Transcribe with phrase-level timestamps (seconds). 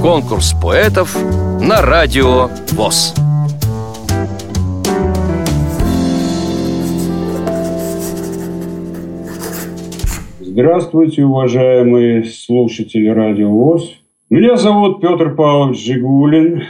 [0.00, 1.16] Конкурс поэтов
[1.60, 3.14] на радио ВОЗ.
[10.40, 13.94] Здравствуйте, уважаемые слушатели Радио ВОЗ.
[14.28, 16.64] Меня зовут Петр Павлович Жигулин.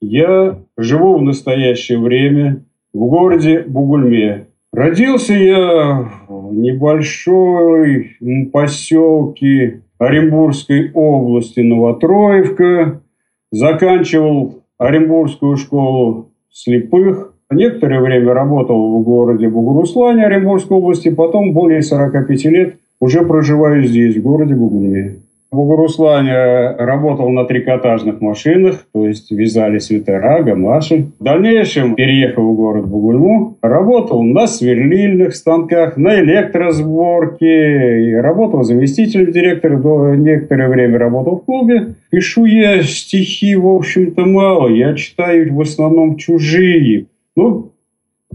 [0.00, 4.46] Я живу в настоящее время в городе Бугульме.
[4.72, 8.16] Родился я в небольшой
[8.52, 13.02] поселке Оренбургской области Новотроевка.
[13.50, 17.34] Заканчивал Оренбургскую школу слепых.
[17.50, 21.08] Некоторое время работал в городе Бугуруслане Оренбургской области.
[21.08, 25.16] Потом более 45 лет уже проживаю здесь, в городе Бугульме.
[25.50, 31.06] Бугуруслане работал на трикотажных машинах, то есть вязали свитера, гамаши.
[31.18, 39.32] В дальнейшем, переехав в город Бугульму, работал на сверлильных станках, на электросборке, и работал заместителем
[39.32, 41.94] директора, до некоторое время работал в клубе.
[42.10, 47.06] Пишу я стихи, в общем-то, мало, я читаю в основном чужие.
[47.36, 47.72] Ну,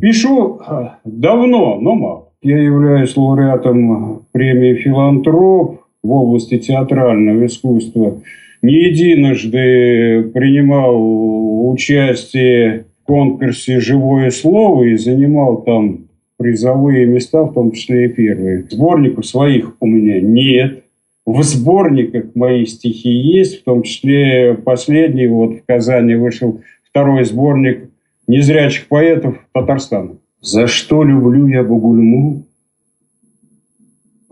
[0.00, 2.28] пишу а, давно, но мало.
[2.40, 8.20] Я являюсь лауреатом премии «Филантроп», в области театрального искусства
[8.60, 16.06] не единожды принимал участие в конкурсе «Живое слово» и занимал там
[16.38, 18.66] призовые места, в том числе и первые.
[18.68, 20.84] Сборников своих у меня нет.
[21.24, 27.90] В сборниках мои стихи есть, в том числе последний, вот в Казани вышел второй сборник
[28.26, 30.16] незрячих поэтов Татарстана.
[30.40, 32.44] За что люблю я Бугульму?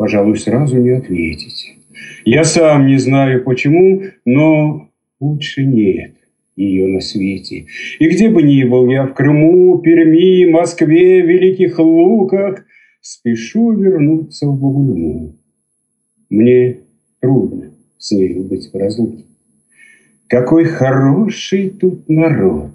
[0.00, 1.74] Пожалуй, сразу не ответите.
[2.24, 4.88] Я сам не знаю почему, но
[5.20, 6.14] лучше нет
[6.56, 7.66] ее на свете.
[7.98, 12.64] И где бы ни был я, в Крыму, Перми, Москве, Великих Луках,
[13.02, 15.36] спешу вернуться в Бугульму.
[16.30, 16.78] Мне
[17.20, 19.26] трудно с нею быть в разлуке.
[20.28, 22.70] Какой хороший тут народ!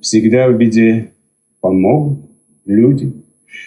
[0.00, 1.12] Всегда в беде
[1.60, 2.18] помогут
[2.66, 3.12] люди–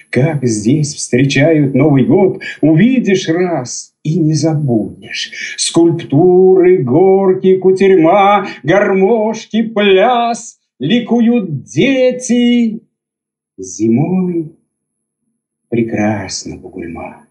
[0.09, 5.55] как здесь встречают Новый год, увидишь раз и не забудешь.
[5.57, 12.81] Скульптуры, горки, кутерьма, гармошки, пляс, ликуют дети.
[13.57, 14.51] Зимой
[15.69, 17.25] прекрасна Бугульма,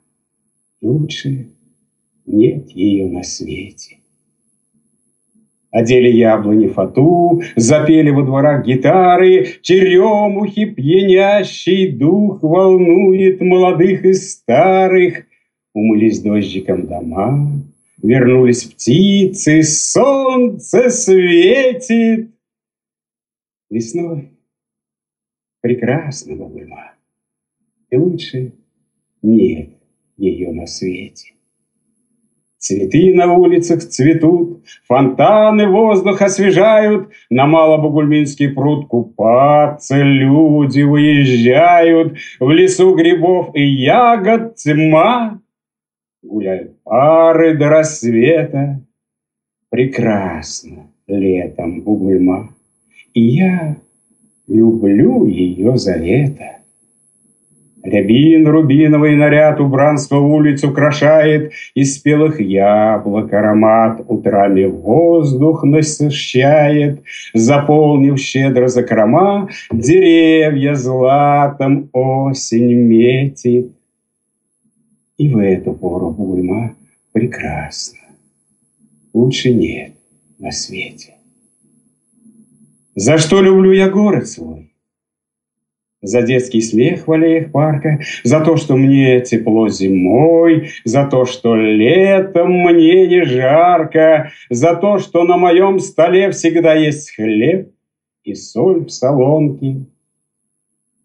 [0.80, 1.48] лучше
[2.26, 3.98] нет ее на свете.
[5.76, 15.26] Одели яблони фату, запели во дворах гитары, Черемухи пьянящий дух волнует молодых и старых.
[15.74, 17.62] Умылись дождиком дома,
[18.02, 22.30] вернулись птицы, солнце светит.
[23.68, 24.30] Весной
[25.60, 26.94] прекрасна Бугульма,
[27.90, 28.52] и лучше
[29.20, 29.68] нет
[30.16, 31.35] ее на свете.
[32.66, 42.96] Цветы на улицах цветут, фонтаны воздух освежают, на Малобугульминский пруд купаться люди выезжают, в лесу
[42.96, 45.40] грибов и ягод тьма,
[46.24, 48.80] гуляют пары до рассвета.
[49.70, 52.52] Прекрасно летом Бугульма,
[53.14, 53.76] и я
[54.48, 56.55] люблю ее за это.
[57.86, 67.02] Рябин рубиновый наряд убранство улиц украшает, Из спелых яблок аромат утрами воздух насыщает,
[67.32, 73.70] Заполнив щедро закрома, деревья златом осень метит.
[75.16, 76.74] И в эту пору Бульма
[77.12, 78.00] прекрасна.
[79.14, 79.92] Лучше нет
[80.38, 81.14] на свете.
[82.96, 84.72] За что люблю я город свой?
[86.02, 91.56] За детский смех в аллеях парка, за то, что мне тепло зимой, за то, что
[91.56, 97.70] летом мне не жарко, за то, что на моем столе всегда есть хлеб
[98.24, 99.86] и соль в солонке,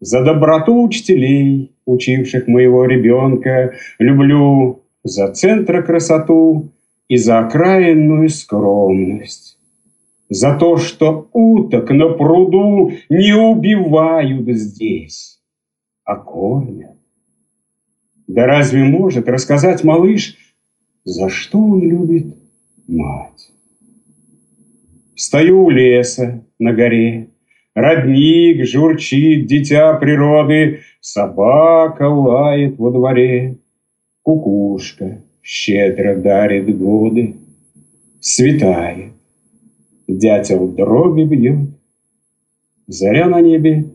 [0.00, 6.72] за доброту учителей, учивших моего ребенка, люблю за центра красоту
[7.08, 9.58] и за окраинную скромность
[10.32, 15.40] за то, что уток на пруду не убивают здесь,
[16.04, 16.96] а кормят.
[18.26, 20.36] Да разве может рассказать малыш,
[21.04, 22.34] за что он любит
[22.88, 23.52] мать?
[25.14, 27.28] Стою у леса на горе,
[27.74, 33.58] Родник журчит, дитя природы, Собака лает во дворе,
[34.22, 37.36] Кукушка щедро дарит годы.
[38.20, 39.12] Светает,
[40.08, 41.68] Дятел дроби бьет,
[42.86, 43.90] Заря на небе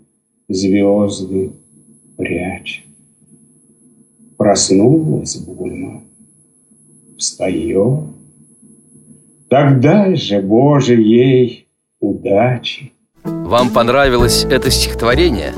[0.47, 1.51] звезды
[2.15, 2.85] прячет.
[4.37, 6.03] Проснулась Бульма,
[7.17, 8.05] встает,
[9.49, 11.67] Тогда же, Боже, ей
[12.01, 12.91] удачи.
[13.23, 15.53] Вам понравилось это стихотворение?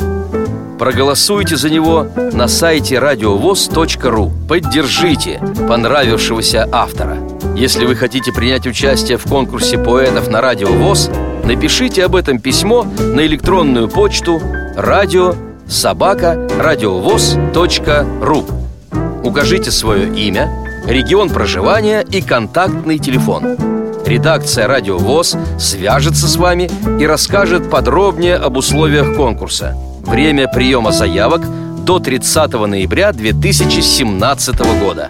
[0.78, 7.18] Проголосуйте за него на сайте радиовоз.ру Поддержите понравившегося автора
[7.60, 11.12] Если вы хотите принять участие в конкурсе поэтов на Радио ВОЗ
[11.44, 14.42] Напишите об этом письмо на электронную почту
[14.78, 15.36] радио
[15.68, 18.46] собака радиовоз.ру
[19.26, 20.50] Укажите свое имя,
[20.88, 23.58] регион проживания и контактный телефон.
[24.06, 29.76] Редакция «Радио ВОЗ» свяжется с вами и расскажет подробнее об условиях конкурса–
[30.10, 31.42] Время приема заявок
[31.84, 35.10] до 30 ноября 2017 года.